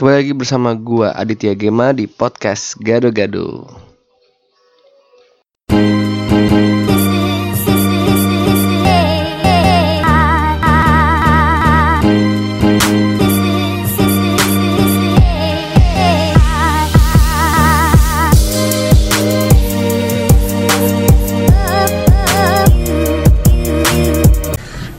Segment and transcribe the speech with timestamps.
[0.00, 3.68] Kembali lagi bersama gua Aditya Gema di podcast Gado Gado.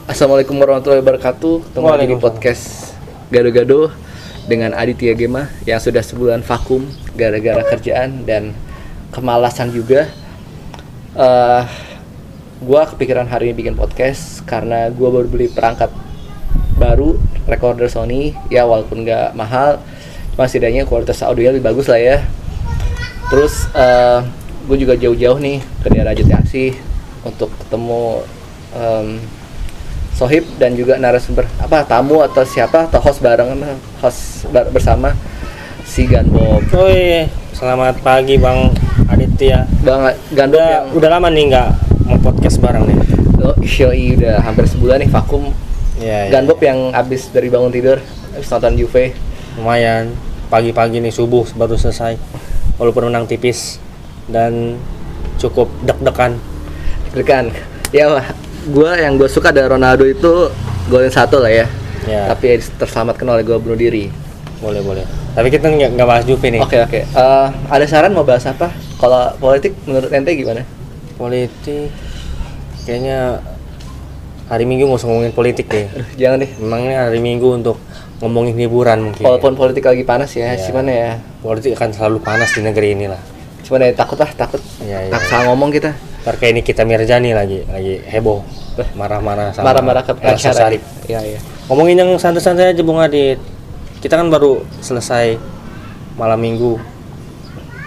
[0.06, 1.74] Assalamualaikum warahmatullahi wabarakatuh.
[1.74, 2.94] Ketemu lagi di podcast
[3.34, 4.11] Gado Gado
[4.50, 8.56] dengan Aditya Gema yang sudah sebulan vakum gara-gara kerjaan dan
[9.14, 10.08] kemalasan juga.
[11.12, 11.64] eh
[12.64, 15.92] gua kepikiran hari ini bikin podcast karena gua baru beli perangkat
[16.80, 19.84] baru recorder Sony ya walaupun nggak mahal
[20.34, 22.18] cuma setidaknya kualitas audionya lebih bagus lah ya
[23.28, 24.24] terus eh
[24.66, 26.74] gue juga jauh-jauh nih ke daerah Jati Asih
[27.26, 28.22] untuk ketemu
[28.78, 29.18] em,
[30.22, 33.58] Sohib dan juga narasumber apa tamu atau siapa atau host bareng
[34.06, 35.18] host bar- bersama
[35.82, 37.26] si Ganbob Woi,
[37.58, 38.70] selamat pagi Bang
[39.10, 39.66] Aditya.
[39.82, 41.70] Bang Ganbob Udah, yang udah lama nih nggak
[42.06, 42.98] mau podcast bareng nih.
[43.42, 45.50] oh, yoi, udah hampir sebulan nih vakum
[45.98, 47.98] Ya, Ganbob yang abis dari bangun tidur
[48.38, 49.18] abis nonton Juve
[49.58, 50.14] lumayan.
[50.54, 52.22] Pagi-pagi nih subuh baru selesai.
[52.78, 53.82] Walaupun menang tipis
[54.30, 54.78] dan
[55.42, 56.38] cukup deg-degan.
[57.10, 57.50] Deg-degan
[57.90, 58.22] ya
[58.64, 60.50] gue yang gue suka dari Ronaldo itu
[60.88, 61.68] golin satu lah ya
[62.02, 64.10] Ya, tapi terselamatkan oleh gue bunuh diri
[64.58, 65.06] boleh boleh.
[65.32, 66.58] Tapi kita nggak nggak bahas Juve nih.
[66.60, 70.66] oke oke Eh, ada saran mau bahas apa kalau politik menurut ente gimana
[71.14, 71.94] Politik
[72.82, 73.38] kayaknya
[74.48, 75.86] hari Minggu nggak usah ngomongin politik deh.
[75.88, 77.78] Aduh, jangan deh Memangnya hari Minggu untuk
[78.18, 79.22] ngomongin hiburan mungkin.
[79.24, 80.58] walaupun politik lagi panas ya Ya.
[80.60, 83.22] gimana ya politik akan selalu panas di negeri ini lah.
[83.62, 85.12] cuman ya takut lah takut Iya, iya.
[85.12, 88.46] tak salah ngomong kita Ntar kayak ini kita Mirjani lagi lagi heboh
[88.94, 90.82] marah-marah sama marah-marah ke Elsa Sharif.
[91.06, 93.40] ya ya Ngomongin yang santai-santai aja Bung Adit.
[94.00, 95.38] Kita kan baru selesai
[96.14, 96.76] malam minggu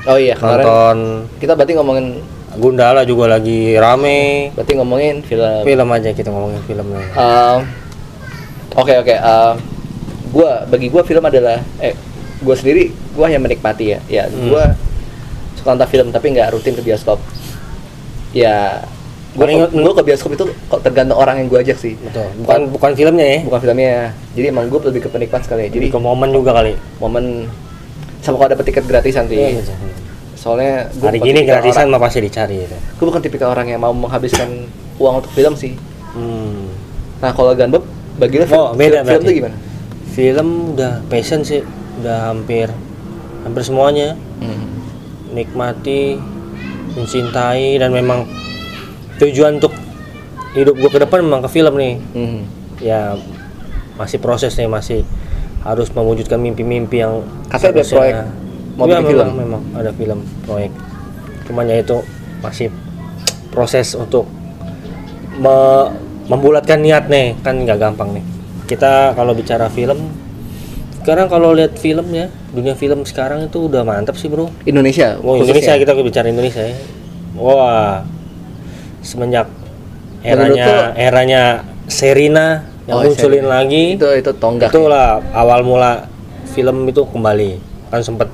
[0.05, 0.97] oh iya kemarin nonton
[1.39, 2.07] kita berarti ngomongin
[2.55, 4.51] Gundala juga lagi rame.
[4.55, 7.03] berarti ngomongin film Film aja kita ngomongin filmnya.
[7.15, 7.61] Um,
[8.75, 9.15] Oke oke.
[9.17, 9.55] um,
[10.31, 11.95] gua bagi gua film adalah eh
[12.39, 13.99] gua sendiri gua hanya menikmati ya.
[14.07, 14.51] Ya Hmm.
[14.51, 14.71] gua
[15.55, 17.19] suka nonton film tapi nggak rutin ke bioskop.
[18.35, 18.83] Ya
[19.33, 21.95] gua, Paling- gua ke bioskop itu kok tergantung orang yang gua ajak sih.
[21.97, 22.27] Betul.
[22.43, 23.39] Bukan bukan filmnya ya.
[23.43, 23.95] Bukan filmnya.
[24.35, 25.67] Jadi emang gua lebih ke penikmat sekali.
[25.67, 26.75] Jadi Jadi ke momen juga kali.
[26.99, 27.47] momen
[28.21, 29.39] sama kalau dapet tiket gratisan sih.
[29.39, 29.63] Iya,
[30.35, 32.77] Soalnya gua Hari gini gratisan mah pasti dicari itu.
[32.99, 34.67] Gua bukan tipikal orang yang mau menghabiskan
[34.97, 35.79] uang untuk film sih.
[36.13, 36.69] Hmm.
[37.19, 37.83] Nah kalau Gunbob
[38.15, 39.57] bagi film, Oh, beda film, film tuh gimana?
[40.07, 41.63] Film udah passion sih,
[41.99, 42.71] udah hampir
[43.43, 44.15] hampir semuanya.
[44.37, 44.67] Hmm.
[45.33, 46.15] nikmati,
[46.95, 48.27] mencintai dan memang
[49.19, 49.75] tujuan untuk
[50.55, 51.95] hidup gue ke depan memang ke film nih.
[52.15, 52.41] Hmm.
[52.83, 53.19] Ya
[53.95, 55.07] masih proses nih masih
[55.63, 58.15] harus mewujudkan mimpi-mimpi yang Katanya ada proyek
[58.75, 59.29] mau bikin memang, film.
[59.39, 60.73] memang ada film proyek.
[61.47, 61.97] Cuman ya itu
[62.43, 62.69] masih
[63.55, 64.27] proses untuk
[65.39, 65.91] me-
[66.27, 68.25] membulatkan niat nih kan nggak gampang nih.
[68.67, 70.11] Kita kalau bicara film
[71.05, 75.19] sekarang kalau lihat film ya dunia film sekarang itu udah mantap sih bro Indonesia.
[75.19, 75.37] Oh.
[75.37, 76.77] Indonesia kita bicara Indonesia ya.
[77.35, 78.07] Wah.
[79.01, 79.51] Semenjak
[80.23, 81.43] eranya eranya
[81.87, 83.53] Serina Oh, yang munculin Serina.
[83.55, 83.85] lagi.
[83.97, 84.69] itu itu tonggak.
[84.69, 84.73] ya?
[84.73, 86.05] Itulah awal mula
[86.47, 87.51] film itu kembali.
[87.89, 88.29] Kan sempat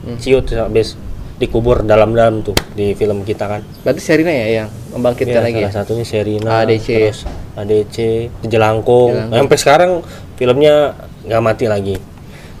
[0.00, 0.16] Hmm.
[0.16, 0.96] ciut habis
[1.36, 3.60] dikubur dalam-dalam tuh di film kita kan.
[3.82, 5.68] Berarti Serina ya yang membangkitkan Iya, lagi ya.
[5.68, 6.88] salah satunya Serina, ADC.
[6.88, 7.20] terus
[7.54, 7.96] ADC,
[8.42, 9.12] Jelangkung.
[9.12, 9.36] Jelangkung.
[9.36, 9.90] Sampai sekarang
[10.34, 11.96] filmnya nggak mati lagi.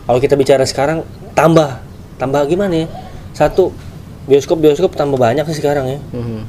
[0.06, 1.80] Kalau kita bicara sekarang tambah,
[2.16, 2.86] tambah gimana ya?
[3.32, 3.70] Satu
[4.26, 5.98] bioskop bioskop tambah banyak sih sekarang ya.
[6.14, 6.40] Mhm.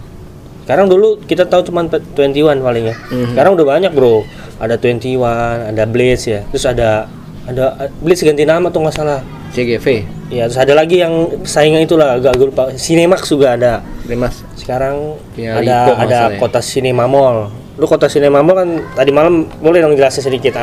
[0.65, 2.95] Sekarang dulu kita tahu cuma 21 paling ya.
[3.09, 3.33] Mhm.
[3.33, 4.23] Sekarang udah banyak bro.
[4.61, 6.45] Ada 21, ada Blitz ya.
[6.53, 7.09] Terus ada
[7.49, 9.21] ada Blitz ganti nama tuh nggak salah.
[9.51, 10.07] CGV.
[10.31, 12.63] Ya terus ada lagi yang saingan itulah agak agak lupa.
[12.77, 13.83] Cinemax juga ada.
[14.11, 14.43] Mas.
[14.55, 16.39] Sekarang Punya ada ada ya.
[16.39, 17.51] kota Cinema Mall.
[17.75, 20.55] Lu kota Cinema Mall kan tadi malam boleh dong jelasin sedikit.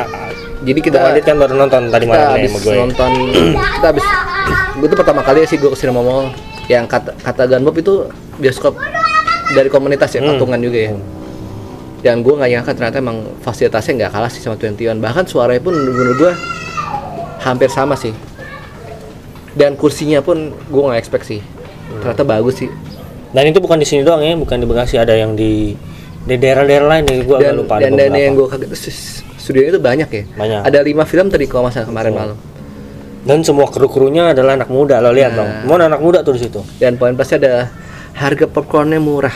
[0.58, 2.74] Jadi Kita Adit kan baru nonton tadi kita malam habis gue.
[2.74, 3.10] nonton
[3.78, 4.06] kita habis
[4.74, 6.34] gue tuh pertama kali sih gue ke Cinema Mall
[6.66, 8.74] yang kata kata Gunbob itu bioskop
[9.50, 10.34] dari komunitas ya Hmm.
[10.34, 10.92] patungan juga ya.
[11.98, 14.98] Dan gue nggak nyangka ternyata emang fasilitasnya nggak kalah sih sama 21.
[14.98, 16.32] Bahkan suaranya pun menurut gue
[17.40, 18.14] hampir sama sih.
[19.52, 21.40] Dan kursinya pun gue nggak expect sih.
[21.98, 22.70] Ternyata bagus sih.
[23.28, 25.74] Dan itu bukan di sini doang ya, bukan di Bekasi ada yang di
[26.22, 28.68] di daerah-daerah lain nih gue agak lupa dan, dan yang gue kaget
[29.48, 30.60] studionya itu banyak ya Banyak.
[30.62, 32.22] ada lima film tadi kalau masa kemarin Betul.
[32.22, 32.38] malam
[33.20, 35.38] Dan semua kru-krunya adalah anak muda lo lihat Nah.
[35.38, 35.50] dong.
[35.62, 36.60] Semua anak muda tuh di situ.
[36.76, 37.54] dan poin plusnya ada
[38.14, 39.32] harga popcornnya murah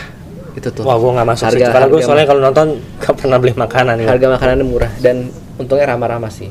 [0.52, 1.72] itu tuh Wah, gua nggak masuk Harga- sih.
[1.72, 2.66] Kalau gue soalnya kalau nonton
[3.00, 4.06] nggak pernah beli makanan ya.
[4.06, 6.48] harga makanannya murah dan untungnya ramah-ramah sih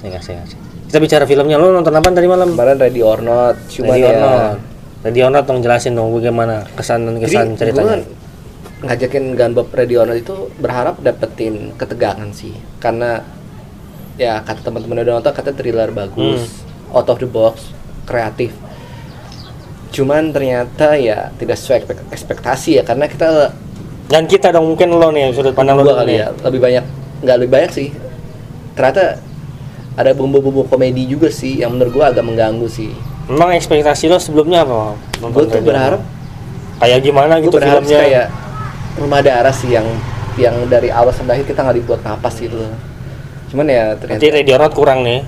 [0.00, 0.56] nggak sih.
[0.86, 4.08] kita bicara filmnya lo nonton apa tadi malam kemarin Ready or Not cuma Ready ya
[4.08, 4.56] or Not
[5.02, 8.19] Ready or Not dong jelasin dong bagaimana kesan dan kesan Jadi ceritanya gua
[8.80, 13.20] ngajakin or Not itu berharap dapetin ketegangan sih karena
[14.16, 16.48] ya kata teman-teman udah nonton kata thriller bagus
[16.90, 16.96] Hmm.
[16.96, 17.70] out of the box
[18.04, 18.52] kreatif
[19.90, 23.52] cuman ternyata ya tidak sesuai ekspek- ekspektasi ya karena kita
[24.06, 26.84] dan kita dong mungkin lo nih sudut pandang lo gua kali ya lebih banyak
[27.20, 27.88] nggak lebih banyak sih
[28.72, 29.18] ternyata
[29.92, 32.90] ada bumbu-bumbu komedi juga sih yang menurut gua agak mengganggu sih
[33.26, 34.98] Memang ekspektasi lo sebelumnya apa?
[35.22, 36.02] Gue tuh berharap
[36.82, 37.98] kayak gimana gitu filmnya?
[38.02, 38.26] kayak
[39.00, 39.88] rumah darah sih yang
[40.36, 42.60] yang dari awal sampai akhir kita nggak dibuat napas gitu
[43.50, 45.20] cuman ya ternyata Berarti Ready or Not kurang nih.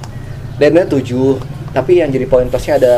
[0.54, 1.40] dan tujuh
[1.72, 2.94] tapi yang jadi poin plusnya ada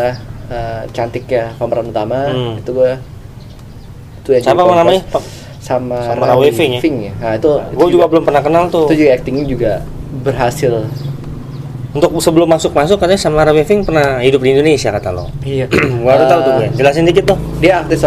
[0.47, 2.59] eh, cantiknya pemeran utama Hmm.
[2.59, 2.93] itu gue
[4.21, 5.03] itu yang Siapa jadi namanya?
[5.59, 6.81] sama Sama Rawi Rawi Fing ya?
[6.81, 8.85] Fing ya nah itu Gue juga belum pernah kenal tuh.
[8.87, 9.73] itu juga actingnya juga
[10.21, 10.85] berhasil
[11.91, 15.31] Untuk sebelum masuk masuk katanya sama Ravi Fing pernah hidup di Indonesia kata lo.
[15.41, 15.71] iya
[16.05, 16.69] Baru tahu tuh gue.
[16.75, 17.39] Jelasin dikit tuh.
[17.63, 18.03] dia artis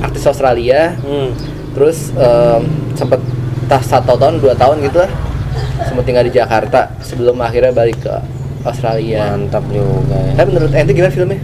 [0.00, 1.30] artis Australia Hmm.
[1.76, 2.62] Terus em,
[2.96, 3.20] sempet
[3.68, 5.12] tas satu tahun dua tahun gitu lah
[5.84, 8.14] sempet tinggal di Jakarta sebelum akhirnya balik ke
[8.64, 10.32] Australia Mantap juga ya.
[10.40, 11.40] tapi menurut ente gimana filmnya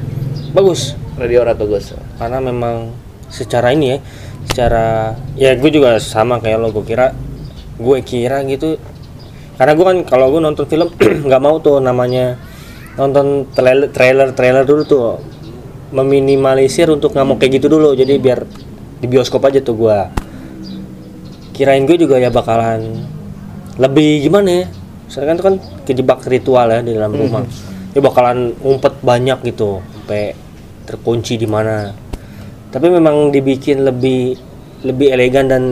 [0.53, 0.93] Bagus.
[1.17, 2.93] Radio Rat bagus Karena memang
[3.33, 3.99] secara ini ya,
[4.45, 6.69] secara ya gue juga sama kayak lo.
[6.77, 7.17] Gue kira,
[7.81, 8.77] gue kira gitu.
[9.57, 10.93] Karena gue kan kalau gue nonton film
[11.29, 12.37] nggak mau tuh namanya
[13.01, 15.25] nonton trailer trailer trailer dulu tuh
[15.97, 17.97] meminimalisir untuk nggak mau kayak gitu dulu.
[17.97, 18.45] Jadi biar
[19.01, 19.99] di bioskop aja tuh gue.
[21.63, 23.07] Kirain gue juga ya bakalan
[23.79, 24.67] lebih gimana ya?
[25.07, 25.57] Soalnya kan itu kan
[25.87, 27.47] kejebak ritual ya di dalam rumah.
[27.95, 30.35] Ya bakalan ngumpet banyak gitu sampai
[30.91, 31.95] terkunci di mana.
[32.75, 34.35] Tapi memang dibikin lebih
[34.83, 35.63] lebih elegan dan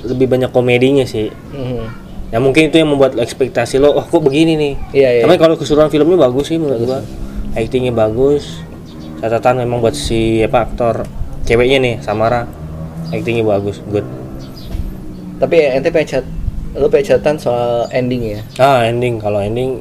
[0.00, 1.28] lebih banyak komedinya sih.
[1.28, 2.08] Mhm.
[2.32, 4.74] Ya mungkin itu yang membuat ekspektasi lo, oh kok begini nih.
[4.96, 5.22] Iya, iya.
[5.28, 7.00] Tapi kalau keseluruhan filmnya bagus sih menurut gua.
[7.52, 8.64] Actingnya bagus.
[9.20, 11.04] Catatan memang buat si apa aktor
[11.44, 12.48] ceweknya nih Samara.
[13.12, 14.08] Actingnya bagus, good.
[15.38, 16.24] Tapi ente pengen cat
[16.74, 18.40] lu pengen catatan soal ending ya?
[18.58, 19.22] Ah ending.
[19.22, 19.80] Kalau ending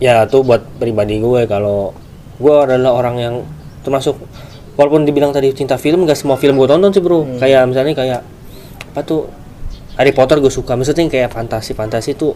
[0.00, 1.44] ya tuh buat pribadi gue.
[1.44, 1.92] Kalau
[2.40, 3.34] gue adalah orang yang
[3.84, 4.16] termasuk
[4.74, 7.24] walaupun dibilang tadi cinta film gak semua film gue tonton sih bro.
[7.38, 8.20] Kayak misalnya kayak
[8.96, 9.28] apa tuh
[10.00, 10.74] Harry Potter gue suka.
[10.74, 12.32] Maksudnya kayak fantasi fantasi tuh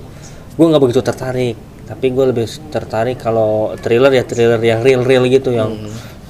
[0.54, 1.56] gue nggak begitu tertarik.
[1.88, 5.74] Tapi gue lebih tertarik kalau thriller ya thriller yang real real gitu yang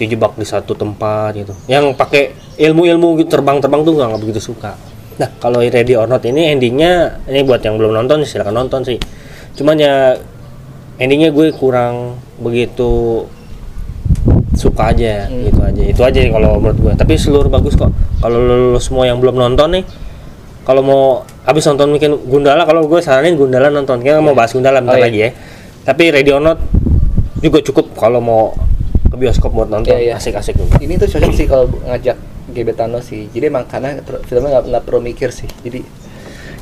[0.00, 1.52] dijebak di satu tempat gitu.
[1.68, 4.89] Yang pakai ilmu ilmu gitu terbang terbang tuh nggak begitu suka
[5.20, 8.96] nah kalau Ready or Not ini endingnya ini buat yang belum nonton silakan nonton sih.
[9.52, 10.17] Cuman ya
[10.96, 13.25] endingnya gue kurang begitu
[14.56, 15.82] suka aja gitu aja.
[15.84, 16.93] Itu aja kalau menurut gue.
[16.96, 17.93] Tapi seluruh bagus kok.
[18.25, 19.84] Kalau lo, semua yang belum nonton nih
[20.64, 21.05] kalau mau
[21.44, 24.00] habis nonton mungkin Gundala kalau gue saranin Gundala nonton.
[24.00, 25.05] Kita mau bahas Gundala bentar Oh, iya.
[25.05, 25.31] lagi ya.
[25.84, 26.58] Tapi Ready or Not
[27.44, 28.56] juga cukup kalau mau
[29.12, 29.93] ke bioskop buat nonton.
[29.93, 30.12] Iya, iya.
[30.16, 30.81] asik-asik juga.
[30.81, 32.16] Ini tuh cocok sih kalau ngajak
[32.50, 35.81] gebetan lo sih jadi emang karena filmnya nggak nggak perlu mikir sih jadi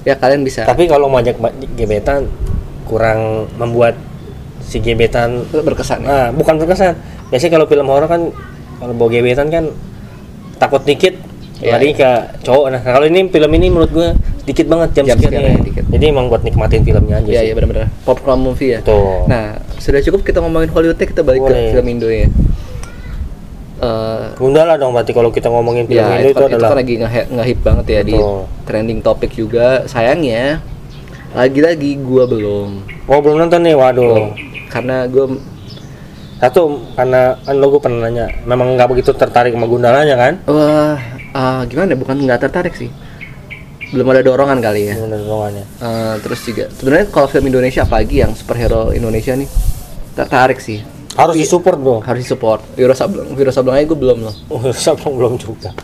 [0.02, 1.36] ya kalian bisa tapi kalau mau ajak
[1.74, 2.30] gebetan
[2.84, 3.98] kurang membuat
[4.60, 6.96] si gebetan berkesan ya Nah, bukan terkesan.
[7.28, 8.32] Biasanya kalau film horor kan
[8.78, 9.64] kalau bawa gebetan kan
[10.56, 11.16] takut dikit
[11.58, 12.06] Iya, lari ke
[12.46, 12.70] cowok.
[12.70, 14.08] Nah, kalau ini film ini menurut gue
[14.46, 15.42] dikit banget jam, Jump scare-nya.
[15.42, 15.84] scare-nya dikit.
[15.90, 17.46] Jadi emang buat nikmatin filmnya aja Iya sih.
[17.50, 18.80] iya benar-benar popcorn movie ya.
[18.80, 19.26] Tuh.
[19.26, 21.74] Nah sudah cukup kita ngomongin Hollywood kita balik Boleh.
[21.74, 22.30] ke film Indo ya.
[23.78, 26.70] Eh, Gundala dong berarti kalau kita ngomongin film ya Indo itu, itu, kan- itu adalah
[26.74, 28.38] kan lagi nge- nge-hit banget ya di Betul.
[28.66, 29.86] trending topik juga.
[29.86, 30.58] Sayangnya
[31.30, 32.68] lagi-lagi gua belum.
[33.06, 33.78] Oh, belum nonton nih.
[33.78, 34.34] Waduh.
[34.66, 35.38] Karena gua
[36.38, 40.38] Satu karena kan lo gue pernah nanya, memang nggak begitu tertarik sama Gundalanya kan?
[40.46, 40.94] wah
[41.34, 42.94] ah, gimana bukan nggak tertarik sih.
[43.90, 44.94] Belum ada dorongan kali ya.
[45.02, 45.64] Belum ada dorongannya.
[45.66, 49.50] Eh, terus juga sebenarnya kalau film Indonesia apalagi yang superhero Indonesia nih
[50.14, 50.78] tertarik sih.
[51.18, 51.96] Harus disupport bro.
[52.00, 52.62] Harus support.
[52.78, 54.34] Wiro Sableng, Wiro Sableng aja gue belum loh.
[54.54, 55.74] Oh, Sableng belum juga.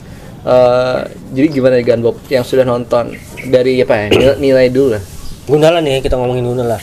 [0.45, 1.01] Eh,
[1.33, 3.17] jadi gimana nih Gunbob yang sudah nonton
[3.49, 5.03] dari apa ya nilai, nilai dulu lah
[5.49, 6.77] Gundala nih kita ngomongin Gundala.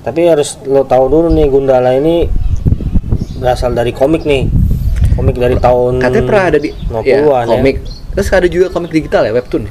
[0.00, 2.24] Tapi harus lo tahu dulu nih Gundala ini
[3.36, 4.48] berasal dari komik nih.
[5.12, 7.48] Komik dari tahun katanya pernah ada di 90-an ya, ya.
[7.48, 7.76] komik
[8.16, 9.64] terus ada juga komik digital ya webtoon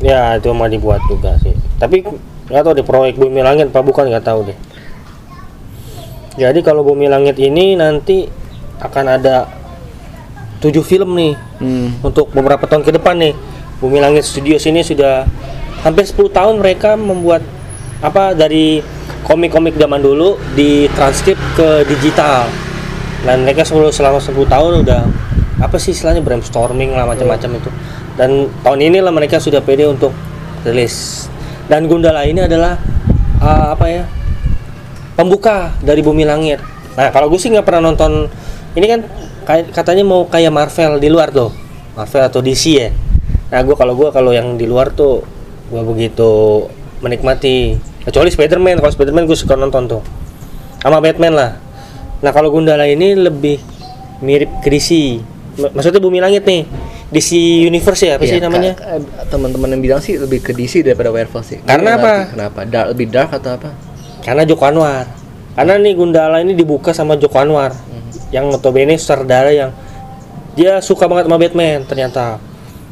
[0.00, 1.52] Ya, itu mah dibuat juga sih.
[1.76, 2.00] Tapi
[2.48, 4.56] nggak tahu di proyek Bumi Langit apa bukan nggak tahu deh.
[6.40, 8.24] Jadi kalau Bumi Langit ini nanti
[8.80, 9.44] akan ada
[10.64, 12.00] tujuh film nih hmm.
[12.00, 13.36] untuk beberapa tahun ke depan nih.
[13.76, 15.28] Bumi Langit Studios ini sudah
[15.84, 17.44] hampir 10 tahun mereka membuat
[18.00, 18.80] apa dari
[19.28, 22.48] komik-komik zaman dulu ditranskrip ke digital.
[23.20, 25.00] Dan mereka selalu selama 10 tahun udah
[25.60, 27.68] apa sih istilahnya brainstorming lah macam-macam itu.
[28.16, 30.16] Dan tahun ini lah mereka sudah pede untuk
[30.64, 31.28] rilis.
[31.68, 32.80] Dan Gundala ini adalah
[33.44, 34.04] uh, apa ya?
[35.20, 36.64] Pembuka dari Bumi Langit.
[36.96, 38.32] Nah kalau gue sih nggak pernah nonton
[38.72, 39.04] ini kan
[39.44, 41.52] katanya mau kayak Marvel di luar tuh,
[41.92, 42.88] Marvel atau DC ya.
[43.52, 45.20] Nah gue kalau gue kalau yang di luar tuh
[45.68, 46.64] gue begitu
[47.04, 47.76] menikmati.
[48.00, 50.00] Kecuali Spider-Man, kalau Spider-Man gue suka nonton tuh,
[50.80, 51.50] sama Batman lah.
[52.24, 53.60] Nah kalau Gundala ini lebih
[54.24, 55.20] mirip DC.
[55.60, 56.64] Maksudnya Bumi Langit nih,
[57.12, 57.36] DC
[57.68, 58.72] Universe ya apa sih Iya, namanya?
[58.96, 61.60] eh, teman-teman yang bilang sih lebih ke DC daripada Werewolf sih.
[61.60, 62.12] Karena apa?
[62.24, 62.60] ngerti Kenapa?
[62.64, 63.70] Dark, lebih dark atau apa?
[64.20, 65.06] Karena Joko Anwar.
[65.54, 67.72] Karena nih Gundala ini dibuka sama Joko Anwar.
[68.30, 69.70] Yang notabene sutradara yang
[70.54, 72.38] dia suka banget sama Batman ternyata.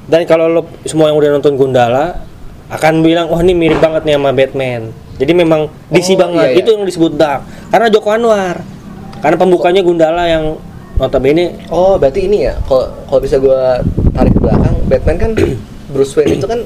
[0.09, 2.25] Dan kalau lo semua yang udah nonton Gundala
[2.69, 6.47] akan bilang, "Oh, ini mirip banget nih sama Batman." Jadi memang DC Oh, banget.
[6.49, 6.61] iya, iya.
[6.63, 7.43] Itu yang disebut dark.
[7.69, 8.57] Karena Joko Anwar.
[9.19, 10.55] Karena pembukanya Gundala yang
[10.97, 12.55] notabene Oh, berarti ini ya.
[12.67, 13.79] Kalau kalau bisa gua
[14.15, 15.31] tarik ke belakang, Batman kan
[15.93, 16.61] Bruce Wayne itu kan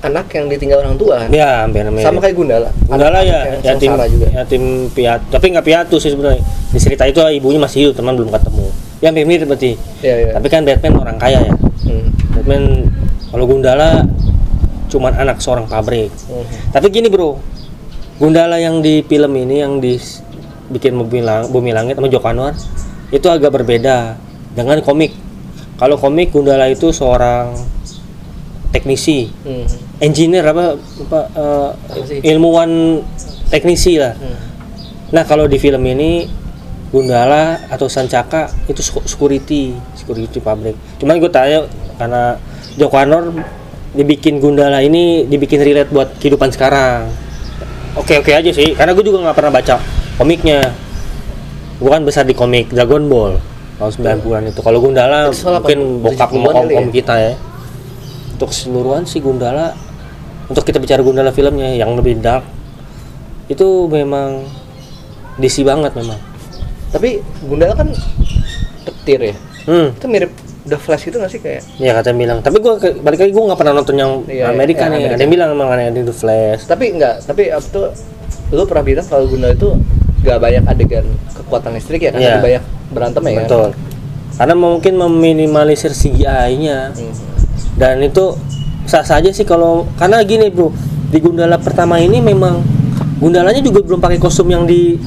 [0.00, 1.20] anak yang ditinggal orang tua.
[1.20, 1.28] kan?
[1.30, 2.02] ya hampir mirip.
[2.02, 2.68] Sama kayak Gundala.
[2.82, 4.26] Gundala ya yatim sengsara juga.
[4.32, 6.40] yatim piatu tapi nggak piatu sih sebenarnya
[6.70, 8.64] di cerita itu ibunya masih hidup teman belum ketemu
[8.98, 10.30] ya hampir mirip berarti Iya, iya.
[10.32, 12.06] tapi kan Batman orang kaya ya Hmm.
[12.32, 12.62] Batman
[13.26, 14.04] kalau Gundala
[14.86, 16.44] cuman anak seorang pabrik Hmm.
[16.70, 17.36] tapi gini bro
[18.16, 22.52] Gundala yang di film ini yang dibikin Bumi, Lang- Bumi Langit sama Joko Anwar
[23.08, 24.16] itu agak berbeda
[24.52, 25.12] dengan komik
[25.74, 27.52] kalau komik Gundala itu seorang
[28.70, 29.66] teknisi Hmm.
[30.00, 31.20] Engineer apa, apa
[32.08, 32.24] sih?
[32.24, 33.04] ilmuwan
[33.52, 34.16] teknisi lah.
[34.16, 34.38] Hmm.
[35.12, 36.26] Nah kalau di film ini
[36.90, 40.74] Gundala atau Sancaka itu security, security pabrik.
[40.98, 41.62] Cuman gue tanya
[41.94, 42.34] karena
[42.74, 43.30] Joko Anwar
[43.94, 47.06] dibikin Gundala ini dibikin relate buat kehidupan sekarang.
[47.94, 49.78] Oke oke aja sih, karena gue juga nggak pernah baca
[50.18, 50.62] komiknya.
[51.78, 53.38] Gue kan besar di komik Dragon Ball
[53.80, 54.60] tahun 90-an itu.
[54.60, 56.92] Kalau Gundala Itu mungkin bokap 70-an om om ya?
[56.92, 57.34] kita ya.
[58.36, 59.72] Untuk keseluruhan sih Gundala
[60.50, 62.42] untuk kita bicara Gundala filmnya yang lebih dark
[63.46, 64.44] itu memang
[65.36, 66.18] DC banget memang.
[66.90, 67.88] Tapi Gundala kan
[68.82, 69.34] petir ya.
[69.62, 71.62] Hmm, Itu mirip The Flash itu nggak sih kayak?
[71.76, 72.38] ya kata bilang.
[72.40, 74.98] Tapi gua ke- balik lagi gua nggak pernah nonton yang Iya, Amerika yang nih.
[75.00, 75.14] Amerika.
[75.14, 76.62] Ada yang bilang emang ada The Flash.
[76.66, 77.86] Tapi enggak, tapi apa tuh
[78.50, 79.68] lu pernah bilang kalau Gundala itu
[80.20, 82.20] nggak banyak adegan kekuatan listrik ya kan?
[82.20, 82.28] Iya.
[82.28, 83.44] Lebih banyak berantem ya kan?
[83.46, 83.68] Betul.
[84.32, 86.78] Karena mungkin meminimalisir CGI-nya.
[86.90, 87.14] Hmm.
[87.76, 88.34] Dan itu
[88.90, 90.74] sah saja sih kalau karena gini, Bro.
[91.10, 92.62] Di Gundala pertama ini memang
[93.22, 94.98] Gundalanya juga belum pakai kostum yang di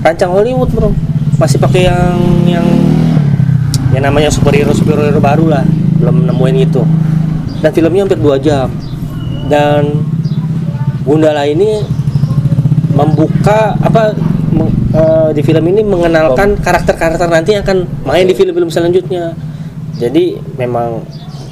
[0.00, 0.96] rancang Hollywood, Bro.
[1.36, 2.16] Masih pakai yang
[2.48, 2.66] yang
[3.92, 5.64] yang namanya superhero superhero baru lah.
[6.00, 6.80] Belum nemuin itu.
[7.60, 8.72] Dan filmnya hampir dua jam.
[9.52, 10.08] Dan
[11.04, 11.84] Gundala ini
[12.96, 14.16] membuka apa
[14.94, 19.36] eh, di film ini mengenalkan karakter-karakter nanti yang akan main di film-film selanjutnya.
[19.98, 21.02] Jadi memang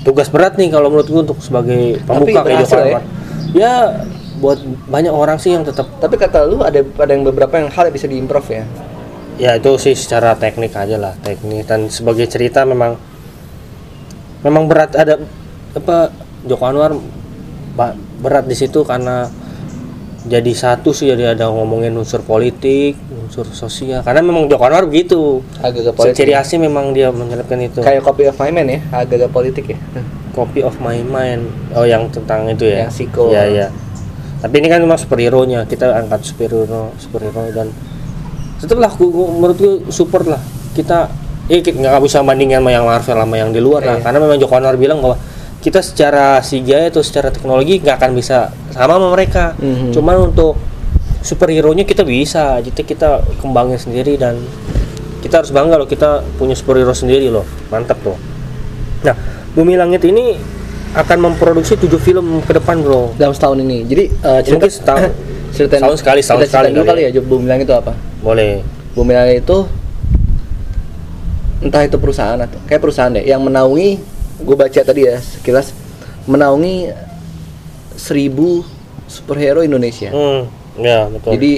[0.07, 3.01] tugas berat nih kalau menurut gue untuk sebagai pembuka kayak berhasil ya?
[3.51, 3.75] Ya
[4.39, 7.91] buat banyak orang sih yang tetap Tapi kata lu ada ada yang beberapa yang hal
[7.91, 8.65] yang bisa diimprove ya.
[9.37, 12.97] ya itu sih secara teknik aja lah teknik dan sebagai cerita memang
[14.41, 15.21] memang berat ada
[15.77, 16.09] apa
[16.49, 16.97] Joko Anwar
[18.23, 19.29] berat di situ karena
[20.27, 24.03] jadi satu sih jadi ada ngomongin unsur politik unsur sosial.
[24.03, 25.43] Karena memang Joko Anwar begitu.
[25.63, 26.17] Agak-agak politik.
[26.19, 27.83] ciri khasnya memang dia menyelipkan itu.
[27.83, 29.79] Kayak Copy of My Man ya, agak-agak politik ya.
[30.37, 32.85] copy of my mind oh yang tentang itu ya?
[32.85, 33.33] Yang psiko.
[33.33, 33.67] ya ya
[34.37, 37.73] tapi ini kan memang superhero nya kita angkat superhero superhero dan
[38.61, 40.41] tetaplah gua, menurut gue support lah.
[40.77, 41.09] Kita
[41.49, 43.97] eh nggak bisa bandingin sama yang Marvel sama yang di luar lah.
[43.97, 44.05] Iya.
[44.05, 45.17] karena memang Joko Anwar bilang bahwa
[45.59, 49.91] kita secara CGI atau secara teknologi nggak akan bisa sama sama mereka Mhm.
[49.91, 50.55] cuman untuk
[51.21, 54.39] superhero nya kita bisa jadi kita kembangin sendiri dan
[55.19, 58.15] kita harus bangga loh kita punya superhero sendiri loh mantap loh
[59.03, 59.17] nah
[59.53, 60.37] Bumi Langit ini
[60.93, 63.85] akan memproduksi tujuh film ke depan bro Dalam setahun ini.
[63.85, 65.11] Jadi eh, cerita Mungkin setahun.
[65.51, 67.93] ceritain, Setahun sekali, setahun kita sekali dulu kali kali ya, Bumi Langit itu apa?
[68.21, 68.61] boleh
[68.93, 69.59] Bumi Langit itu
[71.59, 73.97] entah itu perusahaan atau kayak perusahaan deh yang menaungi
[74.37, 75.73] gue baca tadi ya sekilas
[76.29, 76.93] menaungi
[77.97, 78.67] seribu
[79.07, 80.13] superhero Indonesia.
[80.13, 80.43] hmm
[80.77, 81.53] ya betul Jadi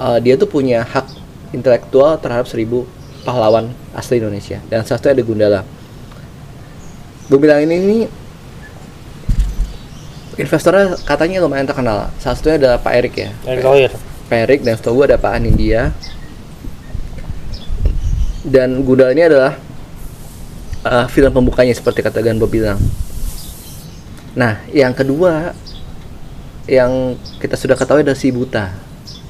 [0.00, 1.04] uh, dia tuh punya hak
[1.52, 2.88] intelektual terhadap seribu
[3.28, 5.60] pahlawan asli Indonesia dan satunya ada Gundala.
[7.28, 8.00] Bumi Langit ini
[10.36, 12.08] investornya katanya lumayan terkenal.
[12.20, 13.30] Salah satunya ada Pak Erik ya.
[13.44, 13.92] Erick Thohir
[14.28, 15.92] Pak Erik dan setahu gue ada Pak Anindya
[18.44, 19.56] dan Gundala ini adalah
[20.84, 22.78] uh, film pembukanya seperti kata Ganbo bilang
[24.34, 25.54] nah yang kedua
[26.64, 26.90] yang
[27.38, 28.72] kita sudah ketahui adalah si Buta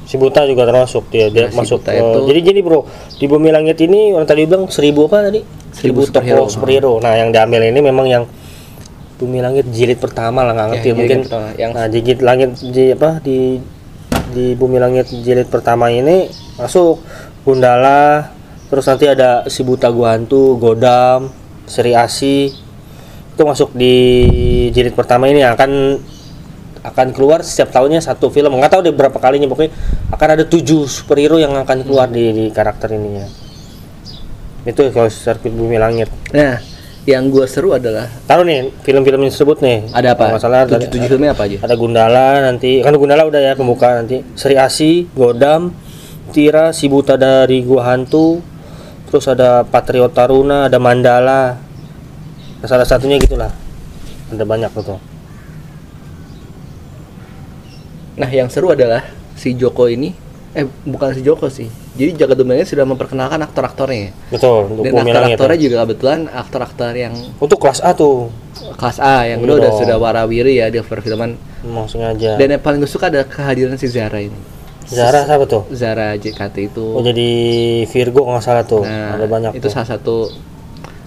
[0.04, 2.80] si Buta juga termasuk dia dia Nah, si masuk Buta ke- itu- jadi gini bro
[3.14, 6.38] di Bumi Langit ini orang tadi bilang seribu apa tadi Seribu seribu superhero.
[6.38, 8.24] tokoh superhero nah yang diambil ini memang yang
[9.14, 11.46] Bumi Langit jilid pertama lah nggak Ya, ngerti jilid mungkin pertama.
[11.54, 13.38] Yang- nah jilid langit di apa di
[14.30, 16.98] di Bumi Langit jilid pertama ini masuk
[17.42, 18.32] Gundala,
[18.66, 21.28] terus nanti ada si Buta Gua Hantu, Godam,
[21.66, 22.52] Seri Asi.
[23.34, 23.94] Itu masuk di
[24.70, 25.98] jilid pertama ini akan
[26.84, 28.52] akan keluar setiap tahunnya satu film.
[28.54, 29.72] Nggak tahu deh berapa kalinya pokoknya
[30.12, 33.24] akan ada tujuh superhero yang akan keluar di, di karakter ininya.
[34.64, 36.08] Itu kalau sirkuit bumi langit.
[36.32, 36.60] Nah,
[37.04, 39.92] yang gue seru adalah Taruh nih film-film yang disebut nih.
[39.92, 40.24] ada apa?
[40.24, 41.56] Kalau nggak salah tujuh, tujuh filmnya apa aja?
[41.60, 45.76] ada Gundala nanti kan Gundala udah ya pembuka nanti Sri Asi Godam
[46.32, 48.40] Tira si buta dari gua hantu
[49.14, 51.62] terus ada Patriot Taruna ada Mandala
[52.58, 53.54] Nah, salah satunya gitulah
[54.34, 54.98] ada banyak tuh
[58.14, 60.14] Nah, yang seru adalah si Joko ini
[60.54, 61.66] eh bukan si Joko sih.
[61.98, 64.14] Jadi Dunia ini sudah memperkenalkan aktor-aktornya.
[64.30, 65.62] betul untuk Dan aktor-aktornya ya.
[65.66, 68.30] juga kebetulan aktor-aktor yang untuk kelas A tuh
[68.78, 69.78] kelas A yang Iya udah dong.
[69.82, 71.34] sudah warawiri ya di perfilman.
[71.66, 74.53] mau sengaja Dan yang paling gue suka ada kehadiran si Zara ini.
[74.86, 76.84] Zara siapa tuh Zara JKT itu.
[76.90, 77.28] oh jadi
[77.86, 79.70] Virgo nggak salah tuh Nah, ada banyak itu tuh.
[79.70, 80.28] salah satu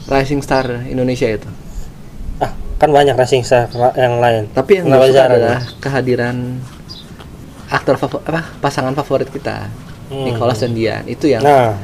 [0.05, 1.45] rising star Indonesia itu.
[2.37, 6.35] ah kan banyak racing star yang lain Tapi yang gue suka Zara adalah kehadiran
[7.67, 9.67] aktor favo- apa pasangan favorit kita,
[10.07, 10.23] Hmm.
[10.23, 11.03] Nicholas dan Dian.
[11.03, 11.75] Itu yang nah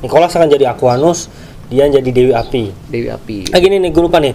[0.00, 1.30] Nicholas akan jadi Aquanus
[1.64, 3.38] dia jadi Dewi Api Dewi Api.
[3.48, 4.34] Ah gini nih, gue lupa nih.